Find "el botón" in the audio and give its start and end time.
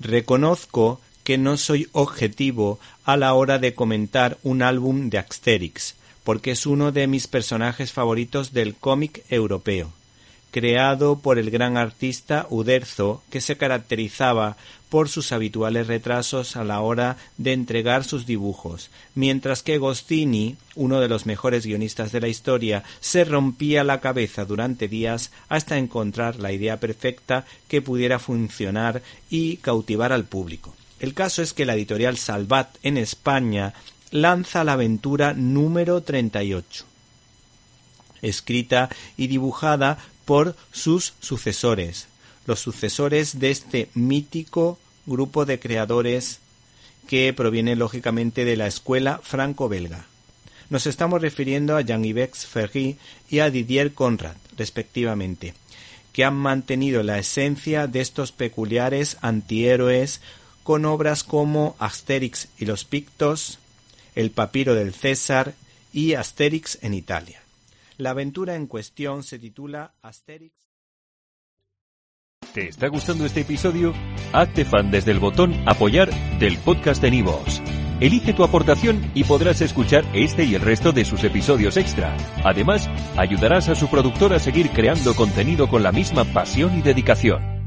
75.10-75.52